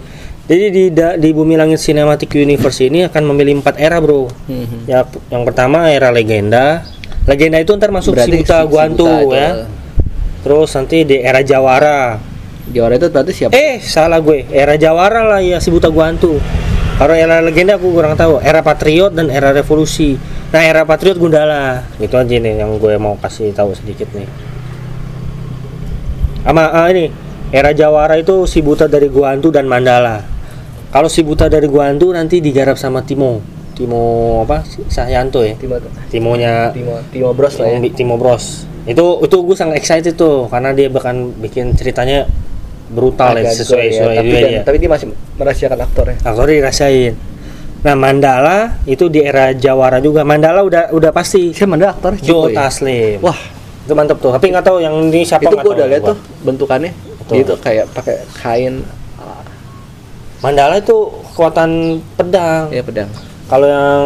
[0.50, 4.26] Jadi di da- di Bumi Langit Cinematic Universe ini akan memilih empat era, bro.
[4.50, 4.90] Mhm.
[4.90, 6.82] Ya, yang pertama era legenda.
[7.24, 9.50] Legenda itu ntar masuk Berarti si Buta si- si Guantu Buta itu, ya.
[10.42, 12.18] Terus nanti di era Jawara.
[12.66, 13.54] Jawara itu berarti siapa?
[13.54, 14.50] Eh, salah gue.
[14.50, 16.42] Era Jawara lah ya si Buta Guantu.
[16.98, 18.42] Kalau era legenda aku kurang tahu.
[18.42, 20.18] Era Patriot dan era Revolusi.
[20.50, 21.86] Nah, era Patriot Gundala.
[21.96, 24.26] Itu aja nih yang gue mau kasih tahu sedikit nih.
[26.42, 27.14] Sama ah, ini
[27.52, 30.39] era Jawara itu si Buta dari Guantu dan Mandala.
[30.90, 33.42] Kalau si Buta dari Guantu nanti digarap sama Timo.
[33.78, 34.02] Timo
[34.44, 34.66] apa?
[34.90, 35.54] Sahyanto ya.
[35.56, 35.78] Timo
[36.10, 37.78] Timonya Timo Timo Bros lah ya.
[37.80, 38.66] Timo, Timo Bros.
[38.90, 42.26] Itu itu gue sangat excited tuh karena dia bahkan bikin ceritanya
[42.90, 44.42] brutal ya Agak sesuai juga ya, sesuai tapi, dia.
[44.42, 46.18] dan- tapi dia masih merahasiakan aktornya.
[46.26, 47.14] Aktornya dirasain.
[47.80, 50.26] Nah Mandala itu di era Jawara juga.
[50.26, 51.54] Mandala udah udah pasti.
[51.54, 52.18] Siapa mana aktor?
[52.18, 52.66] Ciko ya?
[52.66, 53.22] Taslim.
[53.24, 53.38] Wah,
[53.86, 54.34] itu mantep tuh.
[54.36, 55.48] Tapi nggak tahu yang ini siapa.
[55.48, 56.10] itu gua tahu udah lihat gua.
[56.12, 56.92] tuh bentukannya.
[57.24, 57.32] Betul.
[57.38, 58.74] Dia itu kayak pakai kain
[60.40, 60.96] Mandala itu
[61.36, 62.72] kekuatan pedang.
[62.72, 63.12] ya pedang.
[63.50, 64.04] Kalau yang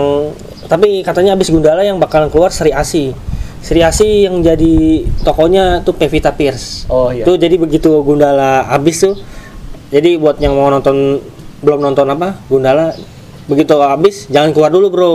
[0.65, 3.13] tapi katanya abis Gundala yang bakalan keluar Sri Asi.
[3.61, 6.89] Sri Asi yang jadi tokonya tuh Pevita Pierce.
[6.89, 7.27] Oh iya.
[7.27, 9.13] Tuh jadi begitu Gundala habis tuh.
[9.93, 11.21] Jadi buat yang mau nonton
[11.61, 12.97] belum nonton apa Gundala
[13.45, 15.13] begitu habis jangan keluar dulu bro.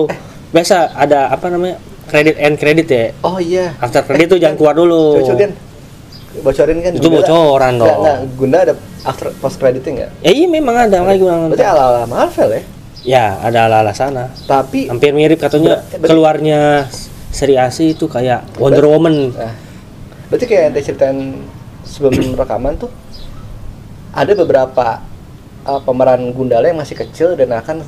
[0.54, 3.04] Biasa ada apa namanya kredit end kredit ya.
[3.26, 3.74] Oh iya.
[3.82, 5.18] After kredit tuh jangan keluar dulu.
[5.24, 5.52] Kan?
[6.40, 6.92] Bocorin kan?
[6.92, 7.98] Itu Gunda- bocoran dong.
[7.98, 10.10] nggak, Gunda ada after post crediting nggak?
[10.20, 12.62] Ya iya memang ada makanya gue Berarti ala ala Marvel ya.
[12.98, 14.28] Ya ada ala-ala sana.
[14.44, 16.90] Tapi Hampir mirip katanya Ber- ber- keluarnya
[17.28, 19.30] Sri Asi itu kayak Wonder Woman.
[19.30, 19.54] Nah,
[20.26, 21.18] berarti kayak yang ceritain
[21.82, 22.90] sebelum rekaman tuh
[24.10, 24.98] ada beberapa
[25.62, 27.86] uh, pemeran Gundala yang masih kecil dan akan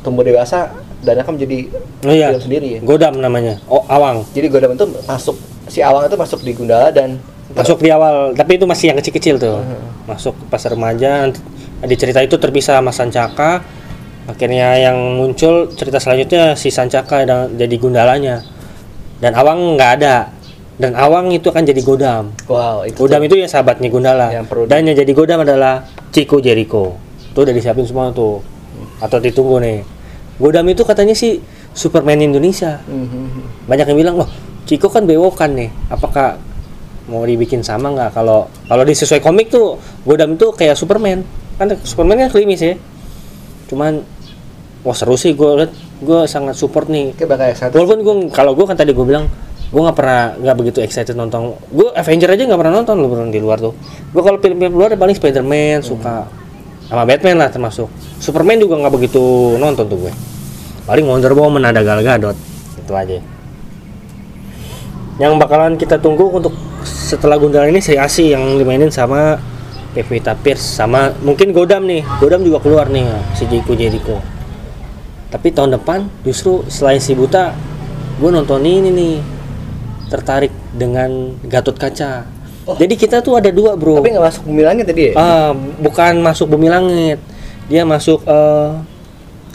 [0.00, 1.58] tumbuh dewasa dan akan menjadi
[2.02, 2.32] Oh iya.
[2.32, 2.80] film sendiri ya.
[2.80, 3.58] Godam namanya.
[3.66, 4.24] Oh, Awang.
[4.32, 7.18] Jadi Godam itu masuk si Awang itu masuk di Gundala dan
[7.54, 9.62] Masuk di awal, tapi itu masih yang kecil-kecil tuh.
[9.62, 10.10] Mhm.
[10.10, 11.30] Masuk pas remaja,
[11.84, 13.62] di cerita itu terpisah sama Sancaka.
[14.24, 18.40] Akhirnya yang muncul cerita selanjutnya si Sancaka yang jadi gundalanya.
[19.20, 20.32] Dan Awang nggak ada.
[20.74, 22.34] Dan Awang itu akan jadi Godam.
[22.50, 23.28] wow itu Godam tuh.
[23.30, 24.34] itu ya sahabatnya Gundala.
[24.34, 26.98] Yang Dan yang jadi Godam adalah Chico Jericho.
[27.30, 28.42] Tuh udah disiapin semua tuh.
[28.98, 29.86] Atau ditunggu nih.
[30.42, 31.38] Godam itu katanya sih
[31.74, 32.82] Superman Indonesia.
[32.90, 33.66] Mhm.
[33.66, 34.30] banyak yang bilang loh
[34.64, 36.40] Ciko kan bewokan nih apakah
[37.10, 38.16] mau dibikin sama nggak?
[38.16, 41.24] Kalau kalau di sesuai komik tuh Godam itu kayak Superman.
[41.60, 42.74] Kan Superman kan klimis ya
[43.64, 44.04] cuman
[44.84, 45.32] wah seru sih.
[45.32, 45.72] Gue liat
[46.04, 47.16] gue sangat support nih.
[47.72, 49.28] Walaupun gue kalau gue kan tadi gue bilang
[49.74, 51.56] gue nggak pernah nggak begitu excited nonton.
[51.72, 53.74] Gue Avenger aja nggak pernah nonton loh bro, di luar tuh.
[54.12, 56.28] Gue kalau film-film luar ya paling Spiderman suka
[56.84, 57.88] sama Batman lah termasuk.
[58.20, 60.12] Superman juga nggak begitu nonton tuh gue
[60.84, 62.36] paling Wonder Woman ada Gal Gadot.
[62.76, 63.18] Itu aja
[65.18, 69.38] yang bakalan kita tunggu untuk setelah Gundala ini Sri Asi yang dimainin sama
[69.94, 73.06] Pevita Pierce sama mungkin Godam nih Godam juga keluar nih
[73.38, 74.18] si Jiko Jericho
[75.30, 77.54] tapi tahun depan justru selain si Buta
[78.18, 79.14] gue nonton ini nih
[80.10, 82.80] tertarik dengan Gatot Kaca Oh.
[82.80, 85.20] jadi kita tuh ada dua bro Tapi nggak masuk bumi langit tadi ya?
[85.20, 85.52] Ah,
[85.84, 87.20] bukan masuk bumi langit.
[87.68, 88.72] Dia masuk eh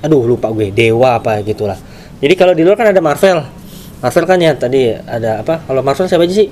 [0.05, 1.73] aduh lupa gue, dewa apa gitulah.
[2.21, 3.41] Jadi kalau di luar kan ada Marvel.
[3.99, 5.63] Marvel kan ya tadi ada apa?
[5.63, 6.49] Kalau Marvel siapa aja sih?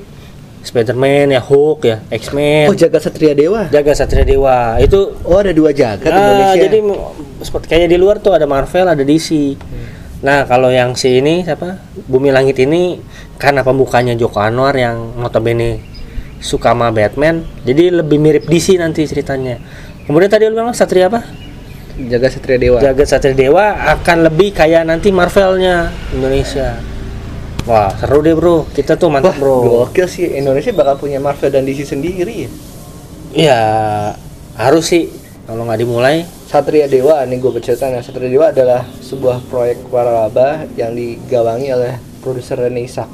[0.57, 2.67] Spider-Man, ya Hulk, ya X-Men.
[2.67, 3.71] Oh jaga Satria Dewa.
[3.71, 4.75] Jaga Satria Dewa.
[4.77, 6.60] Itu Oh ada dua jagat ah, Indonesia.
[6.67, 7.07] jadi m-
[7.39, 9.55] seperti kayak di luar tuh ada Marvel, ada DC.
[9.55, 9.88] Hmm.
[10.17, 11.79] Nah, kalau yang si ini siapa?
[12.10, 12.99] Bumi Langit ini
[13.38, 15.79] karena pembukanya Joko Anwar yang notabene
[16.38, 19.57] suka sama Batman jadi lebih mirip DC nanti ceritanya
[20.05, 21.25] kemudian tadi lu bilang Satria apa
[21.97, 22.77] Jaga Satria Dewa.
[22.77, 26.77] Jagat Satria Dewa akan lebih kayak nanti Marvelnya Indonesia
[27.67, 31.51] wah seru deh bro kita tuh Wah, mantap bro gokil sih Indonesia bakal punya Marvel
[31.51, 32.49] dan DC sendiri ya.
[33.36, 33.62] ya
[34.56, 35.12] harus sih
[35.45, 40.63] kalau nggak dimulai Satria Dewa nih gue bercerita nih Satria Dewa adalah sebuah proyek waralaba
[40.80, 43.08] yang digawangi oleh produser Rene Ishak.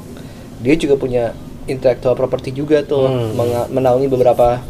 [0.62, 1.34] Dia juga punya
[1.66, 3.34] intellectual property juga tuh Hmm.
[3.70, 4.62] menaungi beberapa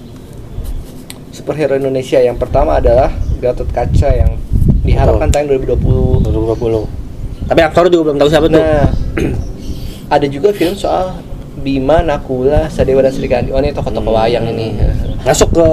[1.28, 2.20] superhero Indonesia.
[2.20, 4.32] Yang pertama adalah Gatot Kaca yang
[4.80, 6.24] diharapkan tayang 2020.
[6.24, 7.04] 2020
[7.44, 8.88] tapi aktor juga belum tahu siapa tuh Nah,
[10.14, 11.18] ada juga film soal
[11.54, 13.50] Bima, Nakula, Sadewa dan Srikandi.
[13.54, 14.74] Oh ini tokoh-tokoh wayang ini.
[15.24, 15.66] masuk ke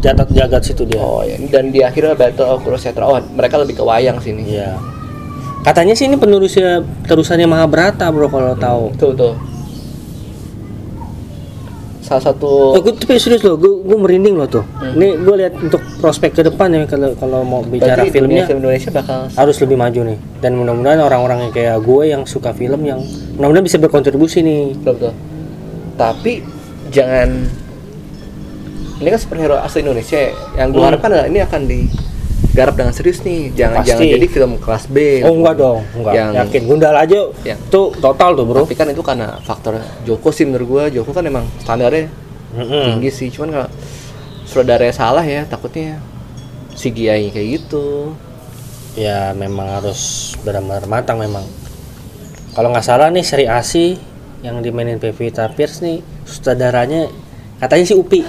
[0.00, 3.04] jagat jagat situ dia Oh ya, dan di akhirnya Battle of Kurusetra.
[3.04, 4.56] Oh, mereka lebih ke wayang sini.
[4.56, 4.80] Iya.
[5.60, 8.84] Katanya sih ini penerusnya terusannya Mahabharata bro kalau tahu.
[8.96, 9.34] Tuh tuh.
[12.04, 14.60] Salah satu Oh, gue tapi serius loh, gue, gue merinding loh tuh.
[14.76, 14.92] Hmm.
[14.92, 18.60] Ini gue lihat untuk prospek ke depan ya kalau kalau mau bicara berarti filmnya film
[18.60, 20.18] Indonesia bakal harus lebih maju nih.
[20.38, 23.00] Dan mudah-mudahan orang-orang yang kayak gue yang suka film yang
[23.34, 24.76] mudah-mudahan bisa berkontribusi nih.
[24.76, 25.12] betul, betul.
[25.96, 26.32] Tapi
[26.90, 27.28] jangan
[28.94, 30.30] ini kan superhero asli Indonesia ya.
[30.54, 30.88] yang gue Hmm.
[30.92, 31.60] harapkan adalah ini akan
[32.44, 33.52] digarap dengan serius nih.
[33.52, 33.88] Jangan Pasti.
[33.90, 34.96] jangan jadi film kelas B.
[35.22, 36.12] Oh enggak dong, enggak.
[36.12, 38.62] Yang- Yakin Gundala aja Yang- tuh total tuh bro.
[38.64, 41.00] Tapi kan itu karena faktor Joko sih menurut gue.
[41.00, 42.10] Joko kan emang standarnya
[42.52, 43.00] Mm-mm.
[43.00, 43.28] tinggi sih.
[43.28, 43.68] Cuman kalau
[44.44, 45.98] saudaranya salah ya takutnya
[46.72, 48.12] CGI kayak gitu.
[48.94, 51.42] Ya memang harus benar-benar matang memang.
[52.54, 53.98] Kalau nggak salah nih seri Asi
[54.40, 57.08] yang dimainin Pevita Pierce nih sutradaranya
[57.56, 58.20] katanya si Upi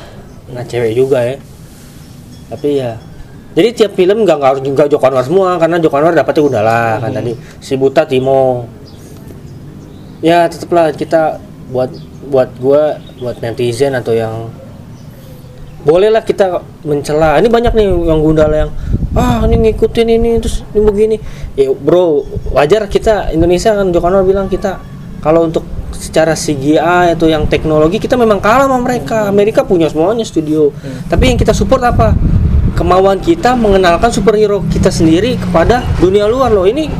[0.47, 1.35] nah cewek juga ya
[2.47, 2.95] tapi ya
[3.55, 6.91] jadi tiap film nggak harus juga Joko Anwar semua karena Joko Anwar dapetnya udah lah
[6.99, 7.31] kan tadi.
[7.63, 8.67] Si Buta Timo.
[10.19, 11.39] Ya tetaplah kita
[11.71, 11.87] buat
[12.27, 14.51] buat gua buat netizen atau yang
[15.87, 17.39] bolehlah kita mencela.
[17.39, 18.71] Ini banyak nih yang gundala yang
[19.15, 21.15] ah ini ngikutin ini terus ini begini.
[21.55, 24.83] Ya bro wajar kita Indonesia kan Joko Anwar bilang kita
[25.23, 25.63] kalau untuk
[25.95, 29.31] secara CGI atau yang teknologi kita memang kalah sama mereka.
[29.31, 30.75] Amerika punya semuanya studio.
[31.07, 32.34] Tapi yang kita support apa
[32.75, 36.91] kemauan kita mengenalkan superhero kita sendiri kepada dunia luar loh ini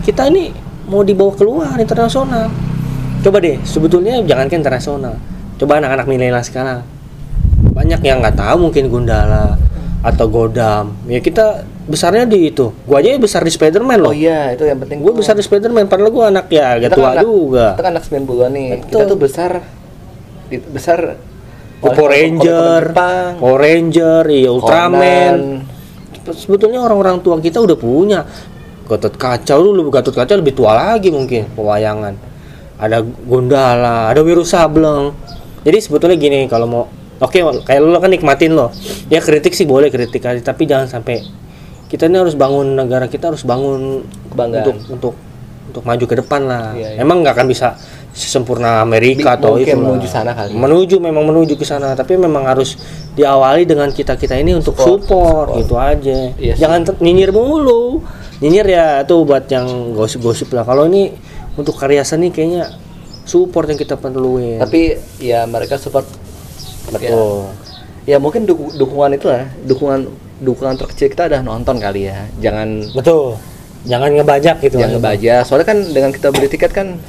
[0.00, 0.54] kita ini
[0.86, 2.48] mau dibawa keluar internasional
[3.20, 5.18] coba deh sebetulnya jangan ke internasional
[5.56, 6.86] coba anak-anak milenial sekarang
[7.72, 9.58] banyak yang nggak tahu mungkin Gundala
[10.04, 14.52] atau Godam ya kita besarnya di itu gua aja besar di Spiderman Oh loh iya,
[14.52, 15.00] itu yang penting.
[15.00, 15.16] tuh.
[15.16, 18.04] besar di Spiderman padahal gua anak ya agak kan tua anak- juga Kita kan anak
[18.04, 18.68] 90-an nih.
[18.70, 18.86] Betul.
[18.86, 19.50] Kita tuh besar
[20.46, 20.98] di- besar
[21.92, 22.82] Power Ranger
[23.36, 25.36] Power Ranger iya Ultraman.
[26.24, 26.32] Conan.
[26.32, 28.24] sebetulnya orang-orang tua kita udah punya.
[28.84, 32.16] Gatot Kaca dulu Gatot Kaca lebih tua lagi mungkin pewayangan.
[32.80, 35.12] Ada Gundala ada Wiru Sableng.
[35.64, 36.84] Jadi sebetulnya gini kalau mau
[37.20, 38.68] oke kayak lo kan nikmatin lo
[39.08, 41.24] ya kritik sih boleh kritik aja tapi jangan sampai
[41.88, 44.64] kita ini harus bangun negara kita harus bangun Kebanggaan.
[44.66, 45.14] untuk untuk
[45.64, 46.76] untuk maju ke depan lah.
[46.76, 46.98] Iya, iya.
[47.00, 47.74] emang nggak akan bisa
[48.14, 50.54] sesempurna Amerika atau itu menuju sana kali.
[50.54, 52.78] menuju memang menuju ke sana tapi memang harus
[53.12, 55.58] diawali dengan kita kita ini untuk Support, support, support.
[55.58, 56.60] gitu aja Iya sih.
[56.62, 58.06] jangan nyinyir mulu
[58.38, 61.10] nyinyir ya tuh buat yang gosip-gosip lah kalau ini
[61.54, 62.70] untuk karya seni kayaknya
[63.22, 66.06] support yang kita perluin Tapi ya mereka support
[66.86, 67.50] betul
[68.04, 72.28] ya mungkin duku- dukungan itu lah, dukungan dukungan terkecil kita adalah nonton kali ya.
[72.36, 73.40] Jangan betul
[73.82, 75.34] jangan ngebajak gitu jangan ngebaca.
[75.40, 77.00] Soalnya kan dengan kita beli tiket kan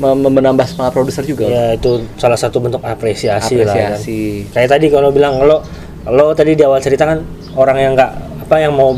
[0.00, 1.44] menambah semangat produser juga.
[1.44, 3.94] ya itu salah satu bentuk apresiasi, lah kan.
[3.94, 4.48] Apresiasi.
[4.48, 5.60] kayak tadi kalau bilang lo
[6.02, 7.20] lo tadi di awal cerita kan
[7.52, 8.10] orang yang nggak
[8.42, 8.96] apa yang mau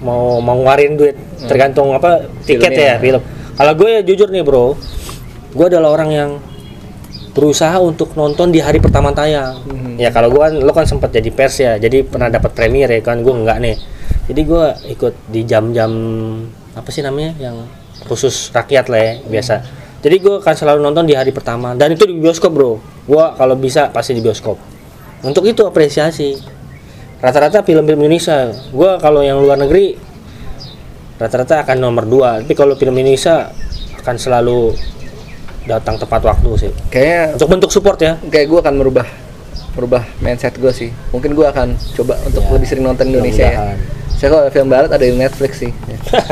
[0.00, 2.86] mau mau ngeluarin duit tergantung apa tiket Filmnya.
[2.86, 3.20] ya film
[3.54, 4.76] kalau gue ya jujur nih bro
[5.50, 6.30] gue adalah orang yang
[7.30, 9.96] berusaha untuk nonton di hari pertama tayang Mhm.
[9.96, 13.00] ya kalau gue kan lo kan sempat jadi pers ya jadi pernah dapat premier ya
[13.00, 13.76] kan gue enggak nih
[14.26, 15.90] jadi gue ikut di jam-jam
[16.72, 17.56] apa sih namanya yang
[18.04, 19.54] khusus rakyat lah ya biasa
[20.00, 21.76] jadi gue akan selalu nonton di hari pertama.
[21.76, 22.80] Dan itu di bioskop bro.
[23.04, 24.56] Gue kalau bisa pasti di bioskop.
[25.20, 26.40] Untuk itu apresiasi.
[27.20, 28.48] Rata-rata film-film Indonesia.
[28.72, 29.92] Gue kalau yang luar negeri
[31.20, 32.40] rata-rata akan nomor dua.
[32.40, 33.52] Tapi kalau film Indonesia
[34.00, 34.72] akan selalu
[35.68, 36.72] datang tepat waktu sih.
[36.88, 38.16] Kayaknya untuk bentuk support ya.
[38.32, 39.04] kayak gue akan merubah
[39.76, 40.88] merubah mindset gue sih.
[41.12, 43.76] Mungkin gue akan coba untuk Ya, lebih sering nonton Indonesia ya.
[44.16, 45.72] Saya kalau film barat ada di Netflix sih.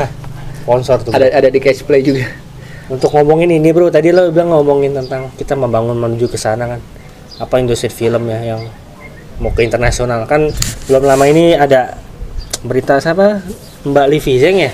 [0.65, 2.48] Sponsor tuh Ada ada di Catch Play juga.
[2.89, 6.81] Untuk ngomongin ini bro tadi lo bilang ngomongin tentang kita membangun menuju ke sana kan?
[7.37, 8.61] Apa industri film ya yang
[9.39, 10.25] mau ke internasional?
[10.25, 10.49] Kan
[10.89, 11.95] belum lama ini ada
[12.65, 13.45] berita siapa?
[13.85, 14.73] Mbak Livi Zeng ya?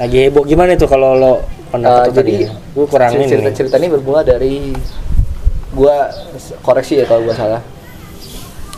[0.00, 0.42] Lagi heboh.
[0.48, 1.32] Gimana itu kalau lo
[1.70, 3.28] pendapat Uh, jadi gue kurang ini.
[3.28, 4.72] cerita cerita ini bermula dari
[5.76, 6.08] gua
[6.64, 7.62] koreksi ya kalau gua salah.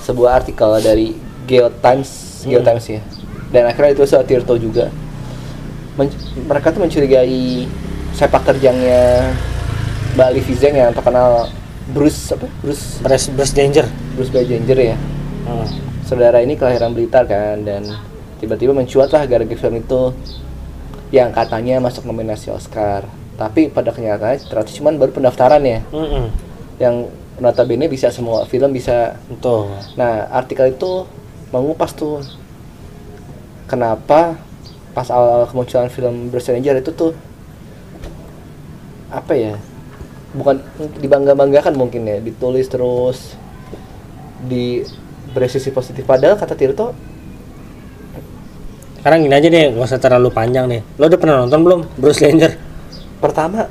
[0.04, 1.14] Sebuah artikel dari
[1.48, 2.54] Geotimes Hmm.
[2.54, 3.02] Geotimes ya.
[3.50, 4.92] Dan akhirnya itu soal Tirto juga
[5.98, 6.14] Men-
[6.46, 7.66] mereka tuh mencurigai
[8.14, 9.34] sepak terjangnya
[10.14, 11.50] Mbak Ali Fizeng yang terkenal
[11.88, 14.96] Bruce apa Bruce Bruce, Bruce Danger Bruce Bajanger ya
[15.40, 15.64] Hmm.
[16.04, 17.80] saudara ini kelahiran Blitar kan dan
[18.36, 20.12] tiba-tiba mencuat lah gara-gara film itu
[21.08, 26.28] yang katanya masuk nominasi Oscar tapi pada kenyataannya ternyata cuma baru pendaftaran ya Mm-mm.
[26.76, 27.08] yang
[27.38, 29.72] notabene bisa semua film bisa Betul.
[29.94, 31.08] nah artikel itu
[31.48, 32.20] mengupas tuh
[33.64, 34.36] kenapa
[34.98, 37.14] pas awal kemunculan film Bruce Ranger itu tuh
[39.14, 39.54] apa ya
[40.34, 40.58] bukan
[40.98, 43.38] dibangga banggakan mungkin ya ditulis terus
[44.42, 44.82] di
[45.30, 46.90] beri sisi positif padahal kata Tirto
[48.98, 50.82] Sekarang gini aja deh, gak usah terlalu panjang deh.
[50.98, 52.68] Lo udah pernah nonton belum Bruce Danger?
[53.18, 53.66] pertama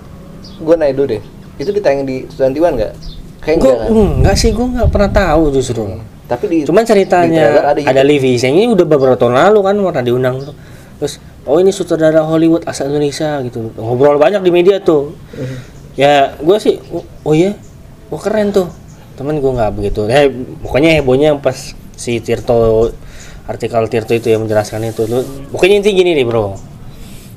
[0.60, 1.22] gue naik dulu deh
[1.58, 2.94] itu ditayang di Sudantiwan nggak
[3.42, 5.84] kayak Gue enggak kan enggak sih, gue nggak pernah tahu justru.
[6.28, 9.60] tapi di Cuman di ceritanya trailer ada, ada Lee Viseng ini udah beberapa tahun lalu
[9.63, 10.56] kan pernah diundang tuh.
[10.98, 13.74] Terus oh ini sutradara Hollywood asal Indonesia gitu.
[13.78, 15.14] Ngobrol banyak di media tuh.
[15.38, 15.58] Mhm.
[15.98, 17.58] Ya gue sih oh, oh iya,
[18.14, 18.70] oh keren tuh.
[19.18, 20.06] Temen gue nggak begitu.
[20.10, 20.30] Ya
[20.62, 22.94] pokoknya hebohnya pas si Tirto
[23.50, 25.10] artikel Tirto itu yang menjelaskan itu.
[25.10, 26.54] Lu, pokoknya inti gini nih bro.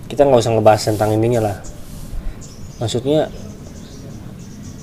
[0.08, 1.56] Kita nggak usah ngebahas tentang ininya lah.
[2.80, 3.28] Maksudnya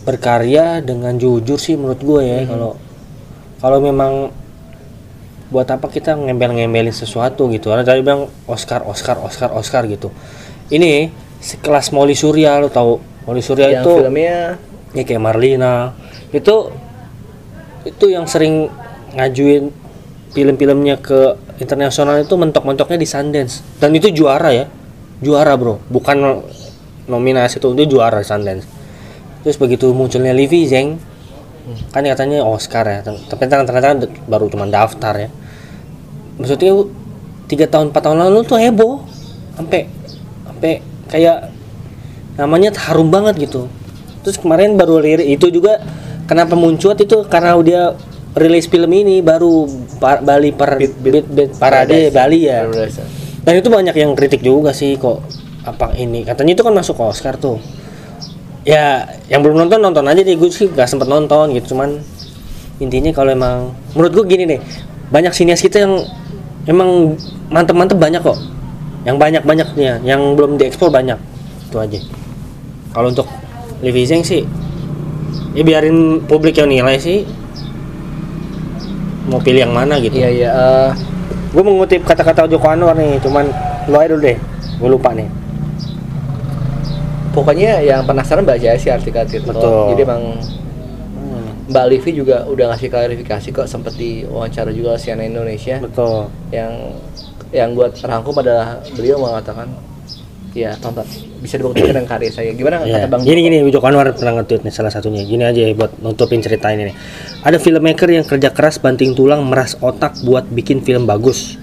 [0.07, 2.79] berkarya dengan jujur sih menurut gue ya kalau
[3.59, 4.31] kalau memang
[5.47, 7.71] buat apa kita ngembel-ngembelin sesuatu gitu.
[7.71, 10.11] Ada tadi bilang Oscar Oscar Oscar Oscar gitu.
[10.67, 11.07] Ini
[11.39, 12.99] sekelas Molly Surya lo tahu.
[13.23, 14.59] Molly Surya yang itu filmnya?
[14.91, 15.95] Ya kayak Marlina.
[16.35, 16.75] Itu
[17.87, 18.67] itu yang sering
[19.15, 19.71] ngajuin
[20.35, 23.63] film-filmnya ke internasional itu mentok-mentoknya di Sundance.
[23.79, 24.67] Dan itu juara ya.
[25.23, 25.79] Juara bro.
[25.87, 26.43] Bukan
[27.07, 28.67] nominasi itu itu juara Sundance.
[29.47, 30.99] Terus begitu munculnya Livi Zeng
[31.91, 35.29] kan katanya Oscar ya tapi ternyata baru cuma daftar ya.
[36.37, 36.71] Maksudnya
[37.49, 39.03] tiga tahun empat tahun lalu tuh heboh.
[39.57, 39.89] Sampai
[40.45, 41.49] sampai kayak
[42.37, 43.65] namanya harum banget gitu.
[44.21, 45.81] Terus kemarin baru lirik itu juga
[46.29, 47.25] kenapa muncuat itu?
[47.25, 47.95] Karena dia
[48.37, 49.65] rilis film ini baru
[49.97, 52.69] Par- Bali Beat, Beat- Beat Parade Bali ya.
[52.69, 53.01] Paradise.
[53.47, 55.23] dan itu banyak yang kritik juga sih kok
[55.63, 56.21] apa ini.
[56.27, 57.57] Katanya itu kan masuk Oscar tuh
[58.67, 60.35] ya yang belum nonton nonton aja deh.
[60.35, 62.03] Gue sih gak sempet nonton gitu cuman
[62.83, 64.59] intinya kalau emang menurut gue gini deh.
[65.07, 66.03] Banyak sinias kita yang
[66.67, 67.15] emang
[67.47, 68.35] mantep-mantep banyak kok.
[69.07, 71.15] Yang banyak-banyaknya yang belum diekspor banyak.
[71.71, 71.99] Itu aja.
[72.91, 73.27] Kalau untuk
[73.77, 74.43] Zeng sih
[75.55, 77.23] ya biarin publik yang nilai sih.
[79.31, 80.19] Mau pilih yang mana gitu.
[80.19, 80.89] Iya iya eh,
[81.55, 83.47] gue mengutip kata-kata Joko Anwar nih cuman
[83.87, 84.37] lo aja dulu deh.
[84.77, 85.46] Gue lupa nih
[87.37, 89.93] pokoknya yang penasaran baca aja sih artikel Tirto Betul.
[89.93, 90.23] jadi emang
[91.67, 95.83] Mbak Livi juga udah ngasih klarifikasi kok sempet di wawancara juga CNN Indonesia.
[95.83, 96.31] Betul.
[96.47, 96.95] Yang
[97.51, 99.67] yang buat rangkum adalah beliau mengatakan
[100.55, 101.03] ya tonton
[101.43, 102.55] bisa dibuktikan dengan karya saya.
[102.55, 103.21] Gimana Ya, kata Bang?
[103.27, 105.27] Gini gini Joko Anwar pernah nge-tweet nih salah satunya.
[105.27, 106.95] Gini aja ya buat nutupin cerita ini nih.
[107.43, 111.59] Ada filmmaker yang kerja keras banting tulang meras otak buat bikin film bagus.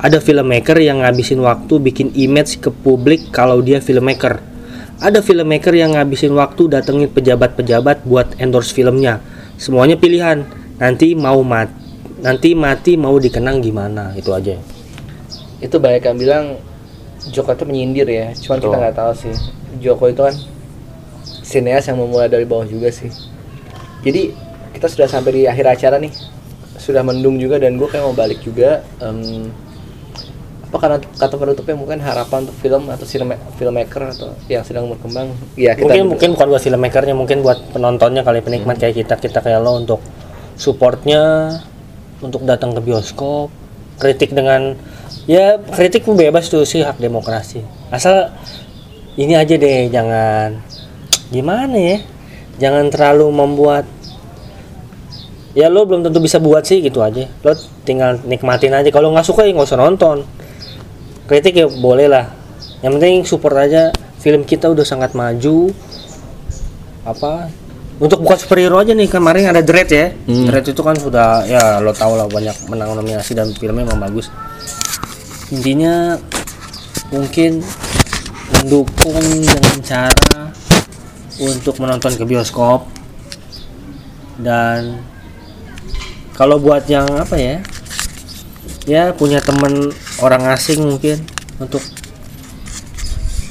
[0.00, 4.40] Ada filmmaker yang ngabisin waktu bikin image ke publik kalau dia filmmaker
[5.02, 9.18] ada filmmaker yang ngabisin waktu datengin pejabat-pejabat buat endorse filmnya.
[9.58, 10.46] Semuanya pilihan.
[10.78, 11.82] Nanti mau mat
[12.22, 14.54] nanti mati mau dikenang gimana itu aja.
[15.58, 16.44] Itu banyak yang bilang
[17.34, 18.80] Joko itu menyindir ya cuman kita Betul.
[18.82, 19.34] nggak tahu sih.
[19.82, 20.34] Joko itu kan
[21.42, 23.10] sineas yang memulai dari bawah juga sih.
[24.06, 24.34] Jadi
[24.74, 26.14] kita sudah sampai di akhir acara nih.
[26.78, 29.50] Sudah mendung juga dan gue kayak mau balik juga Em,
[30.72, 33.28] apa karena kata penutupnya mungkin harapan untuk film atau film
[33.60, 35.36] filmmaker atau yang sedang berkembang.
[35.52, 39.44] Ya kita mungkin mungkin bukan buat filmmakernya mungkin buat penontonnya kali penikmat kayak kita kita
[39.44, 40.00] kayak lo untuk
[40.56, 41.52] supportnya
[42.24, 43.52] untuk datang ke bioskop
[44.00, 44.72] kritik dengan
[45.28, 47.60] ya kritik pun bebas tuh sih hak demokrasi.
[47.92, 48.32] Asal
[49.20, 50.56] ini aja deh jangan
[51.28, 51.98] gimana ya
[52.56, 53.84] jangan terlalu membuat
[55.52, 57.28] ya lo belum tentu bisa buat sih gitu aja.
[57.44, 57.52] Lo
[57.84, 58.88] tinggal nikmatin aja.
[58.88, 60.24] Kalau nggak suka ya nggak usah nonton
[61.26, 62.30] kritik ya boleh lah.
[62.82, 63.94] Yang penting support aja.
[64.22, 65.70] Film kita udah sangat maju.
[67.02, 67.50] Apa?
[68.02, 70.10] Untuk bukan superhero aja nih kemarin ada Dread ya.
[70.26, 70.46] Hmm.
[70.50, 74.30] Dread itu kan sudah ya lo tau lah banyak menang nominasi dan filmnya memang bagus.
[75.54, 76.18] Intinya
[77.14, 77.62] mungkin
[78.58, 80.50] mendukung dengan cara
[81.38, 82.90] untuk menonton ke bioskop.
[84.42, 84.98] Dan
[86.34, 87.62] kalau buat yang apa ya
[88.88, 91.22] ya punya temen orang asing mungkin
[91.62, 91.82] untuk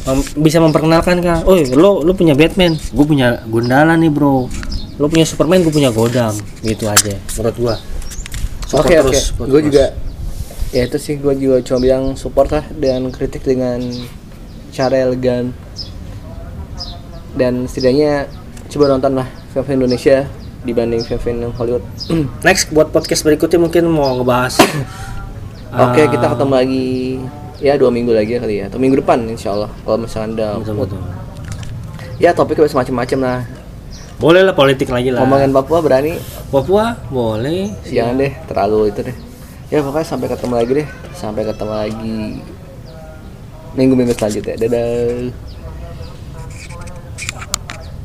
[0.01, 1.45] Mem- bisa memperkenalkan kak.
[1.45, 2.73] Oh lo lo punya Batman?
[2.89, 4.49] Gue punya Gundala nih bro.
[4.97, 6.33] Lo punya Superman gue punya Godam.
[6.65, 7.13] Gitu aja.
[7.37, 7.75] Menurut gua.
[8.65, 9.85] Support Oke oke, terus, support gue juga
[10.71, 13.77] ya itu sih gue juga cuma bilang support lah dan kritik dengan
[14.73, 15.53] cara elegan.
[17.37, 18.25] Dan setidaknya
[18.73, 20.25] coba nonton lah film Indonesia
[20.65, 21.85] dibanding film-film Hollywood.
[22.47, 24.57] next buat podcast berikutnya mungkin mau ngebahas
[25.71, 26.89] Oke ah, kita ketemu lagi.
[27.61, 28.67] Ya dua minggu lagi kali ya.
[28.67, 30.89] Atau minggu depan insya Allah kalau misalnya ada betul, mood.
[30.91, 31.01] betul.
[32.19, 33.39] ya topiknya bisa macam-macam lah.
[34.19, 35.23] Boleh lah politik lagi lah.
[35.23, 36.19] Ngomongin Papua berani?
[36.51, 36.99] Papua?
[37.07, 37.71] Boleh.
[37.87, 39.15] Jangan deh terlalu itu deh.
[39.71, 40.87] Ya pokoknya sampai ketemu lagi deh.
[41.15, 42.19] Sampai ketemu lagi
[43.79, 44.55] minggu-minggu selanjutnya.
[44.59, 44.91] Dadah